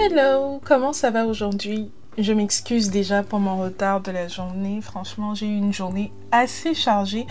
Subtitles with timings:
[0.00, 1.90] Hello, comment ça va aujourd'hui?
[2.18, 4.80] Je m'excuse déjà pour mon retard de la journée.
[4.80, 7.26] Franchement, j'ai eu une journée assez chargée.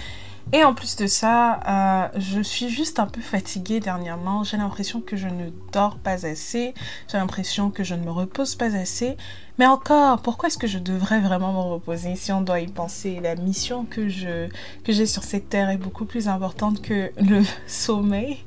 [0.51, 4.43] Et en plus de ça, euh, je suis juste un peu fatiguée dernièrement.
[4.43, 6.73] J'ai l'impression que je ne dors pas assez.
[7.09, 9.15] J'ai l'impression que je ne me repose pas assez.
[9.59, 13.21] Mais encore, pourquoi est-ce que je devrais vraiment me reposer si on doit y penser?
[13.23, 14.49] La mission que je
[14.83, 18.39] que j'ai sur cette terre est beaucoup plus importante que le sommeil.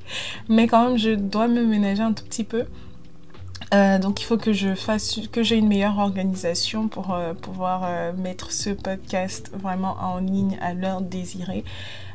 [0.51, 2.67] Mais quand même, je dois me ménager un tout petit peu.
[3.73, 8.13] Euh, donc il faut que je fasse, j'ai une meilleure organisation pour euh, pouvoir euh,
[8.13, 11.65] mettre ce podcast vraiment en ligne à l'heure désirée.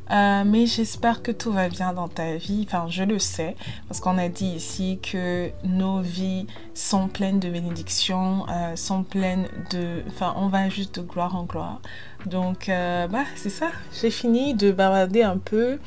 [0.09, 2.65] mais j'espère que tout va bien dans ta vie.
[2.67, 3.55] Enfin, je le sais,
[3.87, 8.45] parce qu'on a dit ici que nos vies sont pleines de bénédictions,
[8.75, 10.03] sont pleines de...
[10.09, 11.81] Enfin, on va juste de gloire en gloire.
[12.27, 13.69] Donc, bah, c'est ça.
[13.99, 15.79] J'ai fini de bavarder un peu.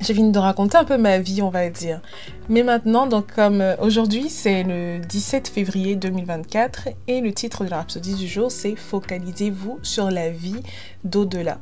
[0.00, 2.00] J'ai fini de raconter un peu ma vie, on va dire.
[2.48, 7.78] Mais maintenant, comme euh, aujourd'hui, c'est le 17 février 2024 et le titre de la
[7.78, 10.62] rhapsodie du jour, c'est Focalisez-vous sur la vie
[11.02, 11.58] d'au-delà.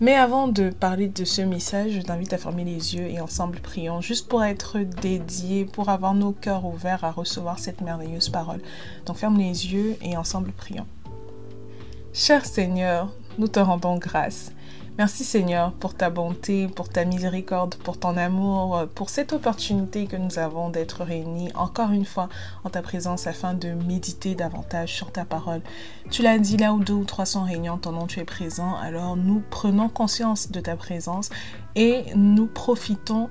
[0.00, 3.60] Mais avant de parler de ce message, je t'invite à fermer les yeux et ensemble
[3.60, 8.60] prions, juste pour être dédié, pour avoir nos cœurs ouverts à recevoir cette merveilleuse parole.
[9.04, 10.86] Donc ferme les yeux et ensemble prions.
[12.12, 14.52] Cher Seigneur, nous te rendons grâce.
[14.98, 20.16] Merci Seigneur pour ta bonté, pour ta miséricorde, pour ton amour, pour cette opportunité que
[20.16, 22.30] nous avons d'être réunis encore une fois
[22.64, 25.60] en ta présence afin de méditer davantage sur ta parole.
[26.10, 28.74] Tu l'as dit là où deux ou trois sont réunis ton nom tu es présent,
[28.76, 31.28] alors nous prenons conscience de ta présence
[31.74, 33.28] et nous profitons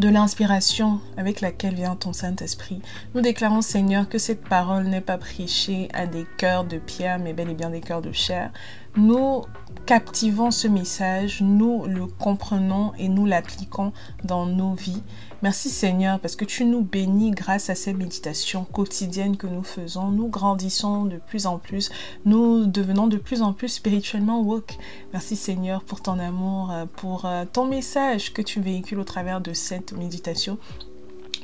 [0.00, 2.80] de l'inspiration avec laquelle vient ton Saint-Esprit.
[3.14, 7.34] Nous déclarons, Seigneur, que cette parole n'est pas prêchée à des cœurs de pierre, mais
[7.34, 8.50] bel et bien des cœurs de chair.
[8.96, 9.42] Nous
[9.86, 13.92] captivons ce message, nous le comprenons et nous l'appliquons
[14.24, 15.02] dans nos vies.
[15.42, 20.10] Merci Seigneur parce que tu nous bénis grâce à ces méditations quotidiennes que nous faisons.
[20.10, 21.90] Nous grandissons de plus en plus,
[22.24, 24.76] nous devenons de plus en plus spirituellement woke.
[25.12, 29.52] Merci Seigneur pour ton amour, pour euh, ton message que tu véhicules au travers de
[29.52, 30.58] cette méditation.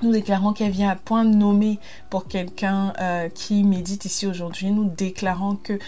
[0.03, 1.79] Nous déclarons qu'elle vient à point nommé
[2.11, 4.71] pour quelqu'un euh, qui médite ici aujourd'hui.
[4.71, 5.79] Nous déclarons que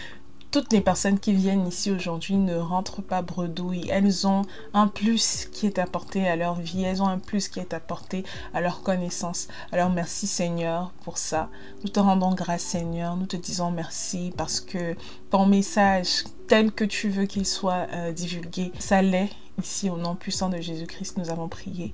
[0.50, 3.88] toutes les personnes qui viennent ici aujourd'hui ne rentrent pas bredouilles.
[3.90, 4.42] Elles ont
[4.72, 6.84] un plus qui est apporté à leur vie.
[6.84, 9.48] Elles ont un plus qui est apporté à leur connaissance.
[9.72, 11.50] Alors merci Seigneur pour ça.
[11.82, 13.16] Nous te rendons grâce Seigneur.
[13.16, 14.96] Nous te disons merci parce que
[15.30, 19.30] ton message tel que tu veux qu'il soit euh, divulgué, ça l'est.
[19.62, 21.92] Ici au nom puissant de Jésus-Christ, nous avons prié.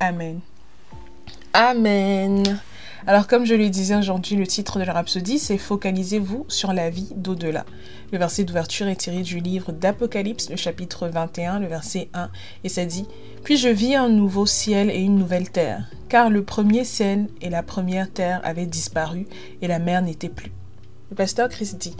[0.00, 0.40] Amen.
[1.58, 2.60] Amen.
[3.06, 6.90] Alors comme je le disais aujourd'hui, le titre de la rhapsodie, c'est Focalisez-vous sur la
[6.90, 7.64] vie d'au-delà.
[8.12, 12.28] Le verset d'ouverture est tiré du livre d'Apocalypse, le chapitre 21, le verset 1,
[12.62, 13.06] et ça dit
[13.42, 17.48] Puis je vis un nouveau ciel et une nouvelle terre, car le premier ciel et
[17.48, 19.26] la première terre avaient disparu,
[19.62, 20.52] et la mer n'était plus.
[21.08, 21.96] Le pasteur Christ dit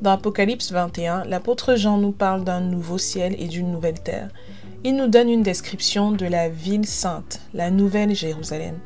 [0.00, 4.28] Dans Apocalypse 21, l'apôtre Jean nous parle d'un nouveau ciel et d'une nouvelle terre.
[4.84, 8.78] Il nous donne une description de la ville sainte, la nouvelle Jérusalem.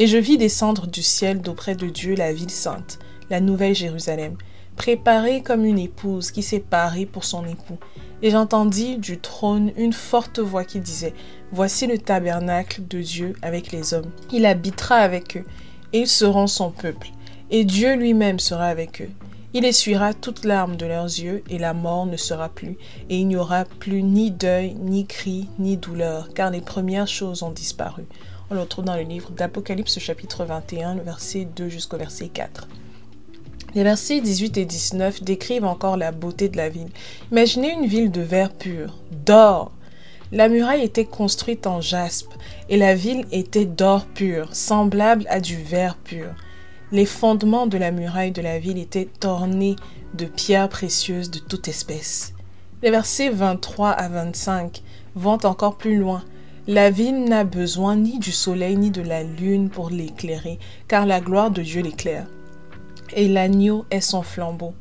[0.00, 4.34] Et je vis descendre du ciel d'auprès de Dieu la ville sainte, la nouvelle Jérusalem,
[4.74, 7.76] préparée comme une épouse qui s'est parée pour son époux.
[8.22, 11.12] Et j'entendis du trône une forte voix qui disait,
[11.52, 14.10] Voici le tabernacle de Dieu avec les hommes.
[14.32, 15.44] Il habitera avec eux,
[15.92, 17.10] et ils seront son peuple,
[17.50, 19.10] et Dieu lui-même sera avec eux.
[19.52, 22.78] Il essuiera toute larmes de leurs yeux, et la mort ne sera plus,
[23.10, 27.42] et il n'y aura plus ni deuil, ni cri, ni douleur, car les premières choses
[27.42, 28.04] ont disparu.
[28.52, 32.66] On le retrouve dans le livre d'Apocalypse chapitre 21, le verset 2 jusqu'au verset 4.
[33.76, 36.88] Les versets 18 et 19 décrivent encore la beauté de la ville.
[37.30, 39.70] Imaginez une ville de verre pur, d'or.
[40.32, 42.32] La muraille était construite en jaspe
[42.68, 46.34] et la ville était d'or pur, semblable à du verre pur.
[46.90, 49.76] Les fondements de la muraille de la ville étaient ornés
[50.14, 52.34] de pierres précieuses de toute espèce.
[52.82, 54.82] Les versets 23 à 25
[55.14, 56.24] vont encore plus loin
[56.70, 61.20] la ville n'a besoin ni du soleil ni de la lune pour l'éclairer, car la
[61.20, 62.28] gloire de Dieu l'éclaire.
[63.12, 64.72] Et l'agneau est son flambeau.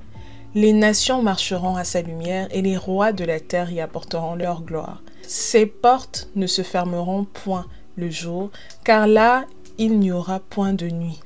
[0.53, 4.61] Les nations marcheront à sa lumière, et les rois de la terre y apporteront leur
[4.61, 5.01] gloire.
[5.23, 7.65] Ses portes ne se fermeront point
[7.95, 8.51] le jour,
[8.83, 9.45] car là
[9.79, 11.19] il n'y aura point de nuit.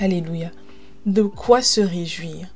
[0.00, 0.50] Alléluia.
[1.04, 2.46] De quoi se réjouir?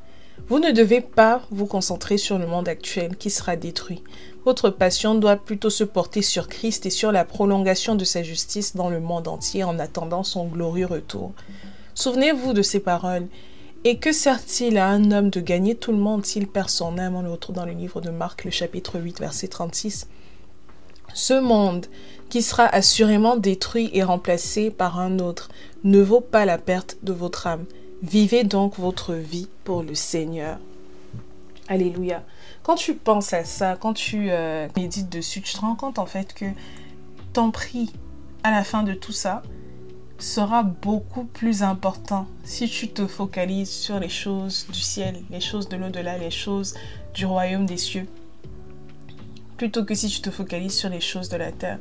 [0.49, 4.03] Vous ne devez pas vous concentrer sur le monde actuel qui sera détruit.
[4.45, 8.75] Votre passion doit plutôt se porter sur Christ et sur la prolongation de sa justice
[8.75, 11.33] dans le monde entier en attendant son glorieux retour.
[11.95, 13.29] Souvenez-vous de ces paroles.
[13.85, 17.17] Et que sert-il à un homme de gagner tout le monde s'il perd son âme
[17.17, 20.07] On le retrouve dans le livre de Marc, le chapitre 8, verset 36.
[21.15, 21.87] Ce monde
[22.29, 25.51] qui sera assurément détruit et remplacé par un autre,
[25.85, 27.65] ne vaut pas la perte de votre âme.
[28.03, 30.59] Vivez donc votre vie pour le Seigneur.
[31.69, 32.25] Alléluia.
[32.63, 36.07] Quand tu penses à ça, quand tu euh, médites dessus, tu te rends compte en
[36.07, 36.47] fait que
[37.33, 37.93] ton prix
[38.43, 39.43] à la fin de tout ça
[40.19, 45.69] sera beaucoup plus important si tu te focalises sur les choses du ciel, les choses
[45.69, 46.75] de l'au-delà, les choses
[47.15, 48.07] du royaume des cieux,
[49.57, 51.79] plutôt que si tu te focalises sur les choses de la terre.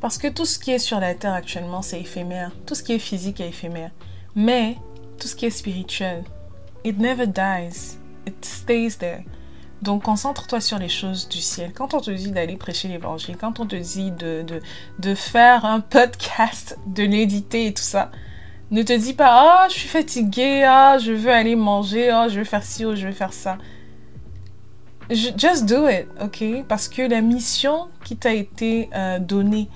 [0.00, 2.52] Parce que tout ce qui est sur la terre actuellement, c'est éphémère.
[2.66, 3.90] Tout ce qui est physique est éphémère.
[4.34, 4.76] Mais
[5.18, 6.24] tout ce qui est spirituel,
[6.84, 7.96] it never dies.
[8.26, 9.24] It stays there.
[9.82, 11.72] Donc concentre-toi sur les choses du ciel.
[11.74, 14.60] Quand on te dit d'aller prêcher l'évangile, quand on te dit de, de,
[14.98, 18.10] de faire un podcast, de l'éditer et tout ça,
[18.70, 22.38] ne te dis pas «Ah, je suis fatiguée, ah, je veux aller manger, ah, je
[22.38, 23.58] veux faire ci ou je veux faire ça.»
[25.10, 26.64] Just do it, ok?
[26.66, 29.68] Parce que la mission qui t'a été euh, donnée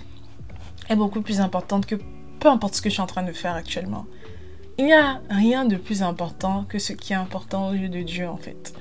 [0.89, 1.97] est beaucoup plus importante que
[2.41, 4.07] peu importe ce que je suis en train de faire actuellement.
[4.79, 8.03] Il n'y a rien de plus important que ce qui est important aux yeux de
[8.03, 8.73] Dieu, en fait.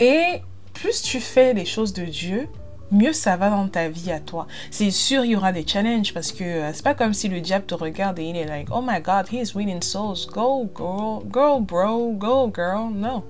[0.00, 0.42] Et
[0.74, 2.48] plus tu fais les choses de Dieu,
[2.90, 4.48] mieux ça va dans ta vie à toi.
[4.72, 7.40] C'est sûr, il y aura des challenges parce que euh, c'est pas comme si le
[7.40, 10.26] diable te regarde et il est like, oh my god, he is winning souls.
[10.32, 12.90] Go, girl, go, bro, go, girl.
[12.92, 13.22] Non.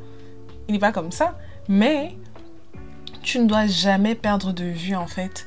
[0.68, 1.38] Il n'est pas comme ça.
[1.68, 2.16] Mais
[3.22, 5.46] tu ne dois jamais perdre de vue, en fait,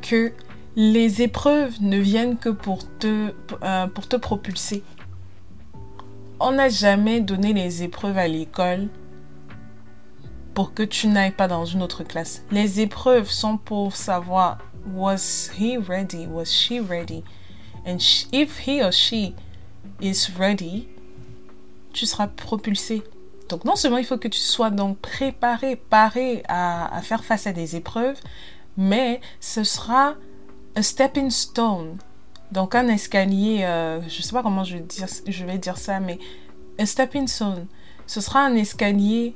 [0.00, 0.32] que
[0.76, 4.82] les épreuves ne viennent que pour te, euh, pour te propulser.
[6.44, 8.88] On n'a jamais donné les épreuves à l'école
[10.54, 12.42] pour que tu n'ailles pas dans une autre classe.
[12.50, 14.58] Les épreuves sont pour savoir
[14.92, 17.22] was he ready, was she ready,
[17.86, 17.98] and
[18.32, 19.36] if he or she
[20.00, 20.88] is ready,
[21.92, 23.04] tu seras propulsé.
[23.48, 27.46] Donc non seulement il faut que tu sois donc préparé, paré à, à faire face
[27.46, 28.18] à des épreuves,
[28.76, 30.16] mais ce sera
[30.74, 31.98] un stepping stone.
[32.52, 36.18] Donc un escalier, euh, je ne sais pas comment je vais, dire, ça, mais
[36.78, 37.66] un stepping stone.
[38.06, 39.34] Ce sera un escalier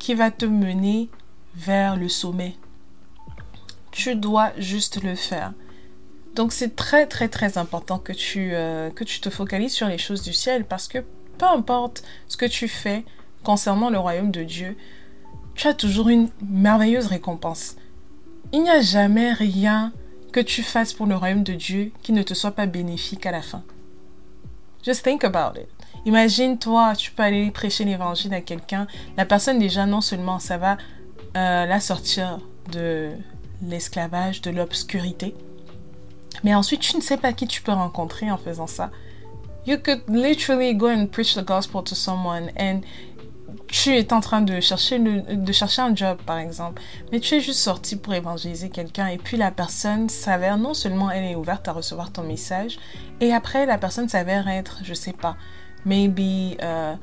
[0.00, 1.08] qui va te mener
[1.54, 2.56] vers le sommet.
[3.92, 5.52] Tu dois juste le faire.
[6.34, 9.96] Donc c'est très très très important que tu, euh, que tu te focalises sur les
[9.96, 10.98] choses du ciel parce que
[11.38, 13.04] peu importe ce que tu fais
[13.44, 14.76] concernant le royaume de Dieu,
[15.54, 17.76] tu as toujours une merveilleuse récompense.
[18.52, 19.92] Il n'y a jamais rien
[20.36, 23.30] que tu fasses pour le royaume de Dieu qui ne te soit pas bénéfique à
[23.30, 23.62] la fin.
[24.84, 25.66] Just think about it.
[26.04, 28.86] Imagine toi, tu peux aller prêcher l'évangile à quelqu'un.
[29.16, 30.76] La personne déjà, non seulement ça va
[31.38, 32.38] euh, la sortir
[32.70, 33.12] de
[33.62, 35.34] l'esclavage, de l'obscurité,
[36.44, 38.90] mais ensuite tu ne sais pas qui tu peux rencontrer en faisant ça.
[39.66, 42.82] You could literally go and preach the gospel to someone and
[43.68, 46.80] tu es en train de chercher, de chercher un job, par exemple,
[47.10, 51.10] mais tu es juste sorti pour évangéliser quelqu'un et puis la personne s'avère, non seulement
[51.10, 52.78] elle est ouverte à recevoir ton message,
[53.20, 55.36] et après la personne s'avère être, je sais pas,
[55.84, 56.96] maybe uh,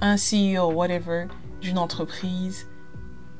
[0.00, 1.26] un CEO, whatever,
[1.60, 2.66] d'une entreprise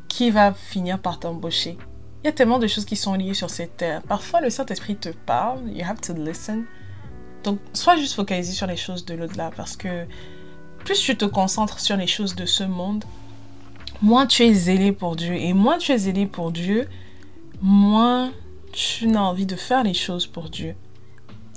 [0.08, 1.76] qui va finir par t'embaucher.
[2.22, 4.02] Il y a tellement de choses qui sont liées sur cette terre.
[4.02, 6.64] Parfois, le Saint-Esprit te parle, you have to listen.
[7.44, 10.06] Donc, sois juste focalisé sur les choses de l'au-delà parce que
[10.87, 13.05] plus tu te concentres sur les choses de ce monde,
[14.00, 15.35] moins tu es zélé pour Dieu.
[15.35, 16.88] Et moins tu es zélé pour Dieu,
[17.61, 18.31] moins
[18.73, 20.77] tu n'as envie de faire les choses pour Dieu.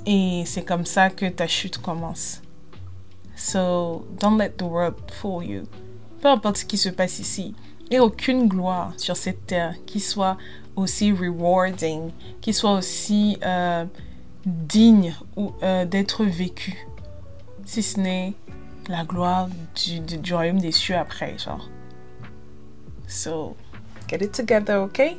[0.04, 2.42] Et c'est comme ça que ta chute commence.
[3.36, 5.62] So, don't let the world fool you.
[6.20, 7.54] Peu importe ce qui se passe ici,
[7.92, 10.38] a aucune gloire sur cette terre qui soit
[10.74, 13.84] aussi rewarding, qui soit aussi euh,
[14.44, 15.14] digne
[15.62, 16.84] euh, d'être vécue,
[17.64, 18.34] si ce n'est
[18.90, 21.70] la gloire du, du, royaume des cieux après, genre.
[23.06, 23.56] So,
[24.08, 25.16] get it together, ok?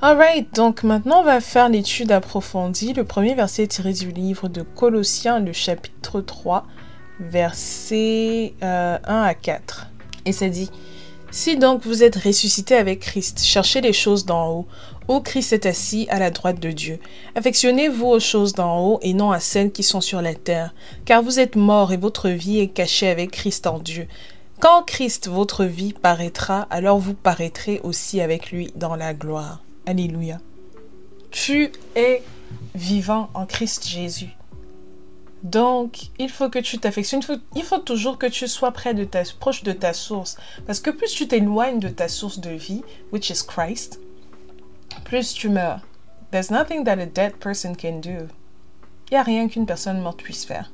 [0.00, 2.92] Alright, donc maintenant on va faire l'étude approfondie.
[2.92, 6.66] Le premier verset est tiré du livre de Colossiens, le chapitre 3,
[7.20, 9.88] versets 1 euh, à 4.
[10.26, 10.70] Et ça dit,
[11.36, 14.66] Si donc vous êtes ressuscité avec Christ, cherchez les choses d'en haut,
[15.08, 17.00] où Christ est assis à la droite de Dieu.
[17.34, 20.72] Affectionnez-vous aux choses d'en haut et non à celles qui sont sur la terre,
[21.04, 24.06] car vous êtes morts et votre vie est cachée avec Christ en Dieu.
[24.60, 29.60] Quand Christ, votre vie, paraîtra, alors vous paraîtrez aussi avec lui dans la gloire.
[29.86, 30.38] Alléluia.
[31.32, 32.22] Tu es
[32.76, 34.36] vivant en Christ Jésus.
[35.44, 37.20] Donc, il faut que tu t'affectionnes.
[37.54, 40.36] Il faut, toujours que tu sois près de ta, proche de ta source.
[40.66, 42.82] Parce que plus tu t'éloignes de ta source de vie,
[43.12, 44.00] which is Christ,
[45.04, 45.80] plus tu meurs.
[46.30, 48.26] There's nothing that a dead person can do.
[49.10, 50.72] Il n'y a rien qu'une personne morte puisse faire.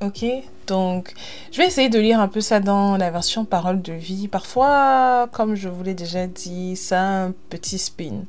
[0.00, 0.24] Ok,
[0.66, 1.12] donc
[1.52, 4.26] je vais essayer de lire un peu ça dans la version parole de vie.
[4.26, 8.24] Parfois, comme je vous l'ai déjà dit, ça a un petit spin.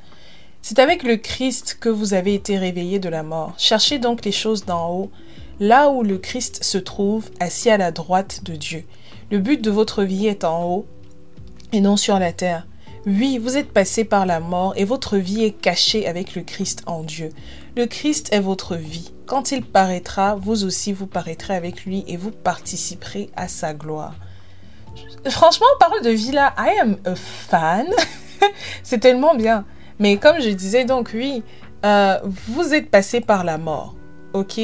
[0.66, 3.54] C'est avec le Christ que vous avez été réveillés de la mort.
[3.58, 5.12] Cherchez donc les choses d'en haut,
[5.60, 8.86] là où le Christ se trouve, assis à la droite de Dieu.
[9.30, 10.86] Le but de votre vie est en haut
[11.74, 12.66] et non sur la terre.
[13.06, 16.84] Oui, vous êtes passé par la mort et votre vie est cachée avec le Christ
[16.86, 17.32] en Dieu.
[17.76, 19.12] Le Christ est votre vie.
[19.26, 24.16] Quand il paraîtra, vous aussi vous paraîtrez avec lui et vous participerez à sa gloire.
[25.28, 27.88] Franchement, parole de vie là, I am a fan.
[28.84, 29.66] C'est tellement bien.
[30.04, 31.44] Mais comme je disais donc, oui,
[31.86, 32.20] euh,
[32.50, 33.96] vous êtes passé par la mort,
[34.34, 34.60] ok?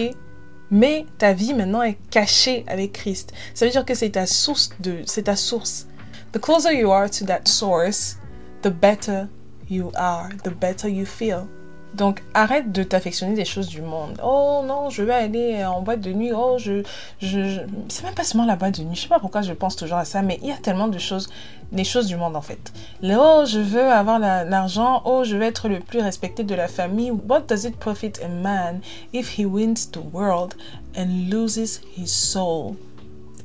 [0.70, 3.32] Mais ta vie maintenant est cachée avec Christ.
[3.54, 5.88] Ça veut dire que c'est ta source de, c'est ta source.
[6.34, 8.18] The closer you are to that source,
[8.64, 9.30] the better
[9.70, 11.48] you are, the better you feel.
[11.94, 14.20] Donc arrête de t'affectionner des choses du monde.
[14.24, 16.32] Oh non, je vais aller en boîte de nuit.
[16.34, 16.84] Oh, je,
[17.20, 18.96] je, c'est même pas seulement la boîte de nuit.
[18.96, 21.00] Je sais pas pourquoi je pense toujours à ça, mais il y a tellement de
[21.00, 21.30] choses,
[21.72, 22.72] des choses du monde en fait.
[23.04, 25.02] oh, je veux avoir l'argent.
[25.06, 27.12] oh, je veux être le plus respecté de la famille.
[27.12, 28.82] What does it profit a man
[29.14, 30.56] if he wins the world
[30.96, 32.76] and loses his soul?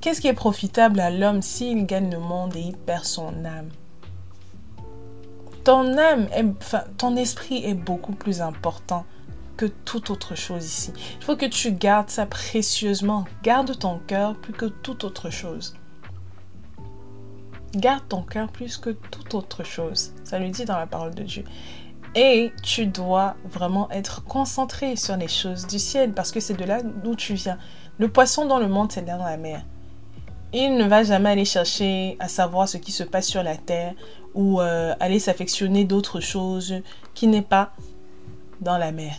[0.01, 3.71] Qu'est-ce qui est profitable à l'homme s'il gagne le monde et il perd son âme?
[5.64, 6.28] Ton âme,
[6.61, 9.04] enfin, ton esprit est beaucoup plus important
[9.56, 10.92] que toute autre chose ici.
[11.18, 13.25] Il faut que tu gardes ça précieusement.
[13.42, 15.75] Garde ton cœur plus que toute autre chose.
[17.75, 20.12] Garde ton cœur plus que toute autre chose.
[20.25, 21.44] Ça le dit dans la parole de Dieu.
[22.14, 26.64] Et tu dois vraiment être concentré sur les choses du ciel parce que c'est de
[26.64, 27.59] là d'où tu viens.
[27.99, 29.64] Le poisson dans le monde, c'est dans la mer.
[30.56, 33.92] Il ne va jamais aller chercher à savoir ce qui se passe sur la terre
[34.34, 36.76] ou euh, aller s'affectionner d'autres choses
[37.12, 37.73] qui n'est pas
[38.61, 39.16] dans la mer.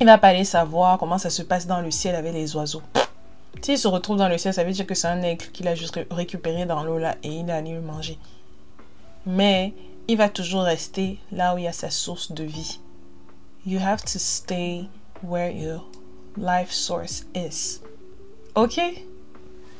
[0.00, 2.82] Il va pas aller savoir comment ça se passe dans le ciel avec les oiseaux.
[3.60, 5.74] S'il se retrouve dans le ciel, ça veut dire que c'est un aigle qu'il a
[5.74, 8.16] juste récupéré dans l'eau là et il a allé le manger.
[9.26, 9.74] Mais
[10.06, 12.78] il va toujours rester là où il y a sa source de vie.
[13.66, 14.84] You have to stay
[15.24, 15.84] where your
[16.36, 17.80] life source is.
[18.54, 18.80] Ok?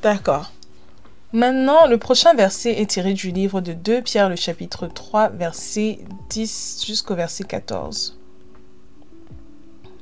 [0.02, 0.50] D'accord.
[1.35, 5.99] Maintenant, le prochain verset est tiré du livre de 2 Pierre, le chapitre 3, verset
[6.30, 8.19] 10 jusqu'au verset 14.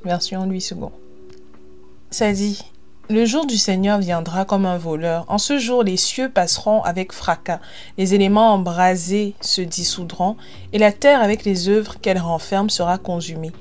[0.05, 0.93] Version 8 secondes.
[2.11, 2.63] Ça dit
[3.09, 5.25] Le jour du Seigneur viendra comme un voleur.
[5.27, 7.59] En ce jour, les cieux passeront avec fracas,
[7.97, 10.37] les éléments embrasés se dissoudront,
[10.71, 13.51] et la terre avec les œuvres qu'elle renferme sera consumée.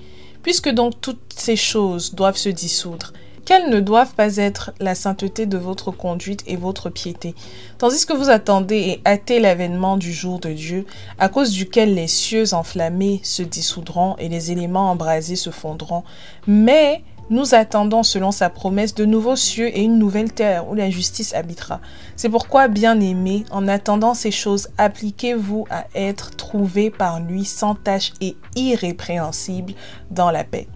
[0.44, 3.12] Puisque donc toutes ces choses doivent se dissoudre,
[3.48, 7.34] qu'elles ne doivent pas être la sainteté de votre conduite et votre piété,
[7.78, 10.84] tandis que vous attendez et hâtez l'avènement du jour de Dieu,
[11.18, 16.04] à cause duquel les cieux enflammés se dissoudront et les éléments embrasés se fondront.
[16.46, 20.90] Mais nous attendons, selon sa promesse, de nouveaux cieux et une nouvelle terre où la
[20.90, 21.80] justice habitera.
[22.16, 28.12] C'est pourquoi, bien-aimés, en attendant ces choses, appliquez-vous à être trouvés par lui sans tache
[28.20, 29.72] et irrépréhensibles
[30.10, 30.68] dans la paix.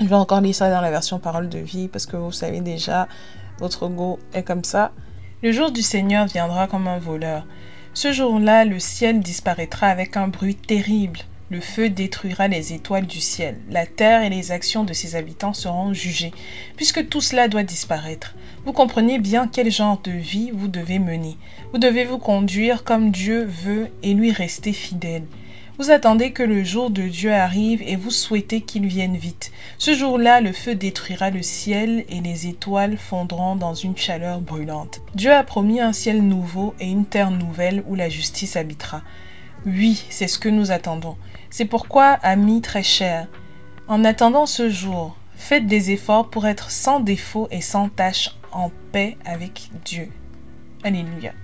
[0.00, 2.60] Je vais encore lire ça dans la version parole de vie parce que vous savez
[2.60, 3.08] déjà,
[3.58, 4.92] votre go est comme ça.
[5.42, 7.44] Le jour du Seigneur viendra comme un voleur.
[7.94, 11.18] Ce jour-là, le ciel disparaîtra avec un bruit terrible.
[11.50, 13.58] Le feu détruira les étoiles du ciel.
[13.70, 16.32] La terre et les actions de ses habitants seront jugées,
[16.76, 18.36] puisque tout cela doit disparaître.
[18.64, 21.36] Vous comprenez bien quel genre de vie vous devez mener.
[21.72, 25.24] Vous devez vous conduire comme Dieu veut et lui rester fidèle.
[25.78, 29.52] Vous attendez que le jour de Dieu arrive et vous souhaitez qu'il vienne vite.
[29.78, 35.00] Ce jour-là, le feu détruira le ciel et les étoiles fondront dans une chaleur brûlante.
[35.14, 39.02] Dieu a promis un ciel nouveau et une terre nouvelle où la justice habitera.
[39.66, 41.16] Oui, c'est ce que nous attendons.
[41.48, 43.28] C'est pourquoi, amis très chers,
[43.86, 48.72] en attendant ce jour, faites des efforts pour être sans défaut et sans tache en
[48.90, 50.08] paix avec Dieu.
[50.82, 51.34] Alléluia.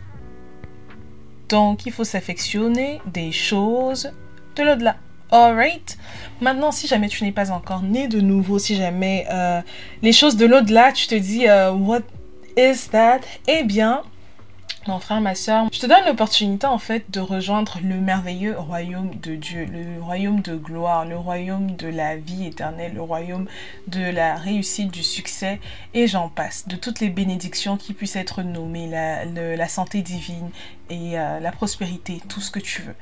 [1.49, 4.11] Donc, il faut s'affectionner des choses
[4.57, 4.97] de l'au-delà.
[5.31, 5.99] Alright.
[6.41, 9.61] Maintenant, si jamais tu n'es pas encore né de nouveau, si jamais euh,
[10.03, 12.03] les choses de l'au-delà, tu te dis euh, What
[12.57, 13.21] is that?
[13.49, 14.03] Eh bien,
[14.87, 19.15] mon frère, ma soeur, je te donne l'opportunité en fait de rejoindre le merveilleux royaume
[19.15, 23.47] de Dieu, le royaume de gloire, le royaume de la vie éternelle, le royaume
[23.89, 25.59] de la réussite, du succès,
[25.95, 30.51] et j'en passe, de toutes les bénédictions qui puissent être nommées, la, la santé divine
[30.91, 32.95] et euh, la prospérité, tout ce que tu veux.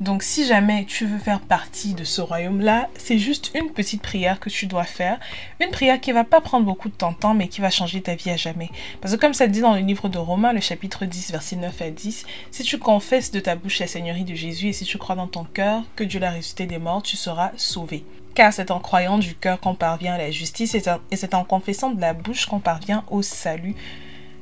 [0.00, 4.40] Donc si jamais tu veux faire partie de ce royaume-là, c'est juste une petite prière
[4.40, 5.20] que tu dois faire.
[5.60, 8.30] Une prière qui va pas prendre beaucoup de temps, mais qui va changer ta vie
[8.30, 8.70] à jamais.
[9.00, 11.82] Parce que comme ça dit dans le livre de Romains, le chapitre 10, verset 9
[11.82, 14.98] à 10, si tu confesses de ta bouche la Seigneurie de Jésus et si tu
[14.98, 18.04] crois dans ton cœur que Dieu l'a ressuscité des morts, tu seras sauvé.
[18.34, 20.82] Car c'est en croyant du cœur qu'on parvient à la justice et
[21.16, 23.76] c'est en confessant de la bouche qu'on parvient au salut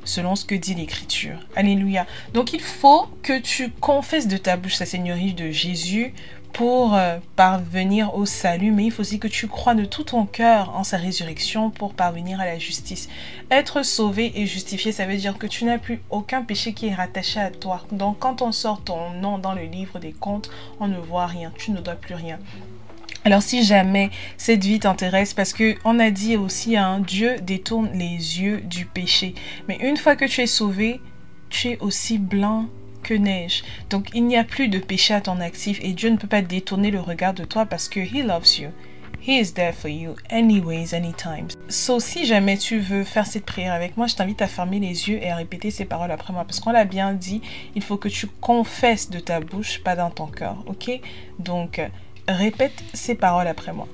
[0.04, 1.38] selon ce que dit l'Écriture.
[1.56, 2.06] Alléluia.
[2.34, 6.14] Donc il faut que tu confesses de ta bouche sa Seigneurie de Jésus
[6.52, 10.26] pour euh, parvenir au salut, mais il faut aussi que tu crois de tout ton
[10.26, 13.08] cœur en sa résurrection pour parvenir à la justice.
[13.50, 16.94] Être sauvé et justifié, ça veut dire que tu n'as plus aucun péché qui est
[16.94, 17.86] rattaché à toi.
[17.90, 21.52] Donc quand on sort ton nom dans le livre des comptes, on ne voit rien,
[21.56, 22.38] tu ne dois plus rien.
[23.24, 27.90] Alors si jamais cette vie t'intéresse, parce que on a dit aussi, hein, Dieu détourne
[27.94, 29.34] les yeux du péché.
[29.68, 31.00] Mais une fois que tu es sauvé,
[31.48, 32.66] tu es aussi blanc
[33.04, 33.62] que neige.
[33.90, 36.42] Donc il n'y a plus de péché à ton actif et Dieu ne peut pas
[36.42, 38.70] détourner le regard de toi parce que He loves you.
[39.24, 41.46] He is there for you anyways, anytime.
[41.68, 45.08] So, si jamais tu veux faire cette prière avec moi, je t'invite à fermer les
[45.08, 46.44] yeux et à répéter ces paroles après moi.
[46.44, 47.40] Parce qu'on l'a bien dit,
[47.76, 50.64] il faut que tu confesses de ta bouche, pas dans ton cœur.
[50.66, 50.90] Ok?
[51.38, 51.80] Donc,
[52.28, 53.88] répète ces paroles après moi.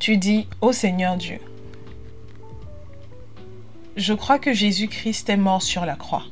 [0.00, 1.38] Tu dis, ô Seigneur Dieu,
[3.96, 6.24] je crois que Jésus-Christ est mort sur la croix.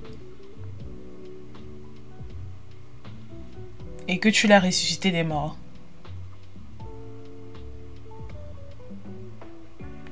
[4.07, 5.57] Et que tu l'as ressuscité des morts.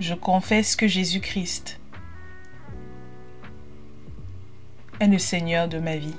[0.01, 1.79] Je confesse que Jésus-Christ
[4.99, 6.17] est le Seigneur de ma vie.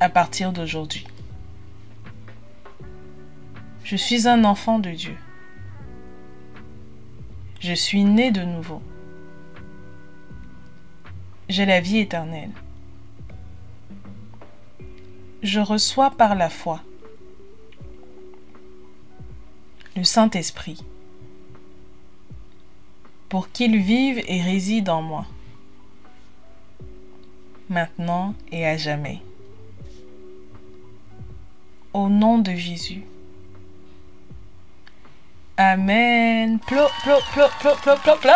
[0.00, 1.06] À partir d'aujourd'hui.
[3.84, 5.16] Je suis un enfant de Dieu.
[7.60, 8.82] Je suis né de nouveau.
[11.50, 12.50] J'ai la vie éternelle.
[15.42, 16.80] Je reçois par la foi
[19.96, 20.82] le Saint-Esprit
[23.28, 25.26] pour qu'il vive et réside en moi,
[27.68, 29.20] maintenant et à jamais.
[31.92, 33.04] Au nom de Jésus.
[35.74, 36.60] Amen.
[36.60, 38.30] Plo, plo, plo, plo, plo, plo, plo.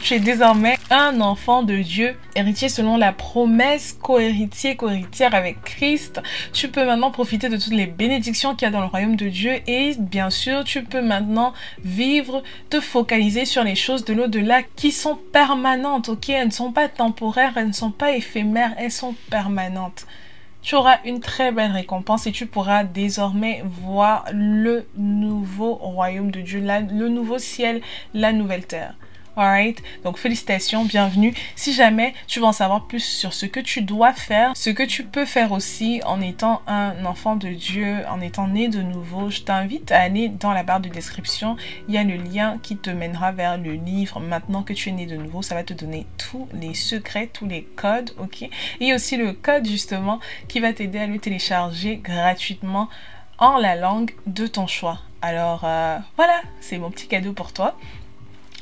[0.00, 6.22] Tu es désormais un enfant de Dieu, héritier selon la promesse, co-héritier, co-héritière avec Christ.
[6.54, 9.28] Tu peux maintenant profiter de toutes les bénédictions qu'il y a dans le royaume de
[9.28, 11.52] Dieu et bien sûr, tu peux maintenant
[11.84, 16.30] vivre, te focaliser sur les choses de l'au-delà qui sont permanentes, ok?
[16.30, 20.06] Elles ne sont pas temporaires, elles ne sont pas éphémères, elles sont permanentes
[20.62, 26.40] tu auras une très belle récompense et tu pourras désormais voir le nouveau royaume de
[26.40, 27.80] Dieu, le nouveau ciel,
[28.14, 28.94] la nouvelle terre.
[29.38, 29.80] Alright?
[30.02, 31.32] Donc félicitations, bienvenue.
[31.54, 34.82] Si jamais tu veux en savoir plus sur ce que tu dois faire, ce que
[34.82, 39.30] tu peux faire aussi en étant un enfant de Dieu, en étant né de nouveau,
[39.30, 41.56] je t'invite à aller dans la barre de description.
[41.86, 44.18] Il y a le lien qui te mènera vers le livre.
[44.18, 47.46] Maintenant que tu es né de nouveau, ça va te donner tous les secrets, tous
[47.46, 48.50] les codes, ok?
[48.80, 52.88] Et aussi le code justement qui va t'aider à le télécharger gratuitement
[53.38, 54.98] en la langue de ton choix.
[55.22, 57.76] Alors euh, voilà, c'est mon petit cadeau pour toi.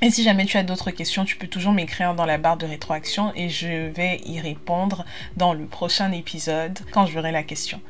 [0.02, 2.66] Et si jamais tu as d'autres questions, tu peux toujours m'écrire dans la barre de
[2.66, 5.06] rétroaction et je vais y répondre
[5.36, 7.80] dans le prochain épisode quand je verrai la question.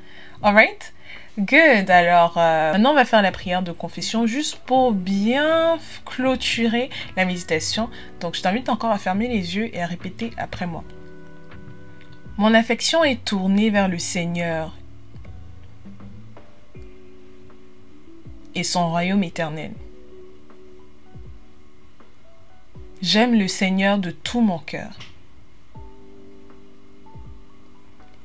[0.40, 0.92] Alright?
[1.38, 1.90] Good.
[1.90, 7.25] Alors, euh, maintenant, on va faire la prière de confession juste pour bien clôturer la
[7.25, 7.90] méditation.
[8.21, 10.85] Donc, je t'invite encore à fermer les yeux et à répéter après moi.
[12.38, 14.77] Mon affection est tournée vers le Seigneur
[18.55, 19.73] et son royaume éternel.
[23.03, 24.99] J'aime le Seigneur de tout mon cœur.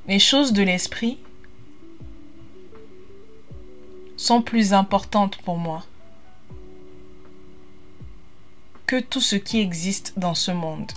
[0.08, 1.20] Les choses de l'esprit
[4.16, 5.84] sont plus importantes pour moi
[8.88, 10.92] que tout ce qui existe dans ce monde.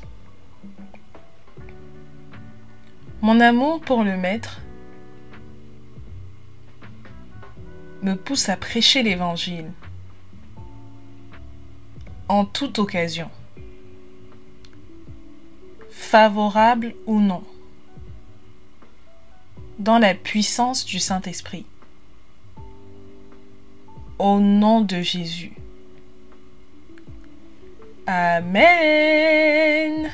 [3.23, 4.61] Mon amour pour le Maître
[8.03, 9.73] me pousse à prêcher l'Évangile
[12.29, 13.31] en toute occasion
[16.15, 17.43] favorable ou non,
[19.81, 21.67] dans la puissance du Saint-Esprit.
[24.21, 25.55] Au nom de Jésus.
[28.07, 30.09] Amen.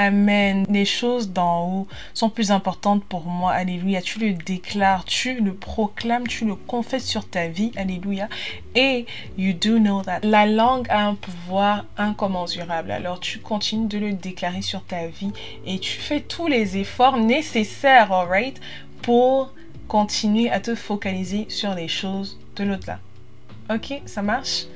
[0.00, 0.64] Amen.
[0.70, 3.50] Les choses d'en haut sont plus importantes pour moi.
[3.50, 4.00] Alléluia.
[4.00, 7.72] Tu le déclares, tu le proclames, tu le confesses sur ta vie.
[7.74, 8.28] Alléluia.
[8.76, 9.06] Et
[9.36, 10.20] you do know that.
[10.22, 12.92] La langue a un pouvoir incommensurable.
[12.92, 15.32] Alors tu continues de le déclarer sur ta vie
[15.66, 18.60] et tu fais tous les efforts nécessaires, alright,
[19.02, 19.52] pour
[19.88, 23.00] continuer à te focaliser sur les choses de l'au-delà.
[23.68, 24.66] Ok, ça marche?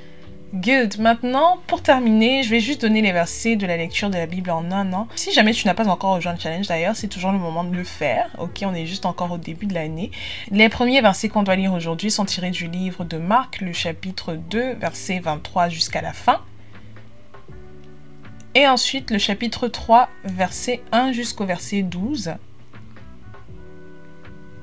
[0.55, 0.99] Good.
[0.99, 4.51] Maintenant, pour terminer, je vais juste donner les versets de la lecture de la Bible
[4.51, 5.09] en un an.
[5.17, 7.75] Si jamais tu n'as pas encore rejoint le challenge d'ailleurs, c'est toujours le moment de
[7.75, 8.29] le faire.
[8.39, 10.11] Ok, on est juste encore au début de l'année.
[10.51, 14.35] Les premiers versets qu'on doit lire aujourd'hui sont tirés du livre de Marc, le chapitre
[14.35, 16.43] 2, verset 23 jusqu'à la fin.
[18.55, 22.35] Et ensuite le chapitre 3, verset 1 jusqu'au verset 12.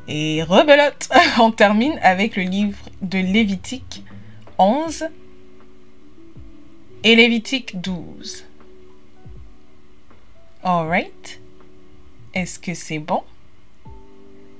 [0.07, 4.03] Et rebelote, on termine avec le livre de Lévitique
[4.59, 5.05] 11
[7.03, 8.45] et Lévitique 12.
[10.63, 11.39] Alright.
[12.33, 13.23] Est-ce que c'est bon?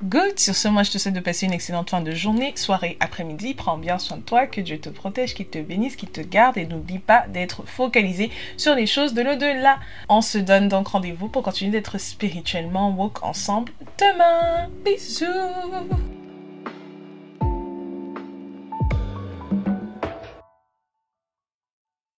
[0.02, 0.40] Good.
[0.40, 3.54] Sur ce, moi, je te souhaite de passer une excellente fin de journée, soirée, après-midi.
[3.54, 6.58] Prends bien soin de toi, que Dieu te protège, qu'il te bénisse, qu'il te garde
[6.58, 9.80] et n'oublie pas d'être focalisé sur les choses de l'au-delà.
[10.08, 14.70] On se donne donc rendez-vous pour continuer d'être spirituellement woke ensemble demain.
[14.86, 15.26] Bisous.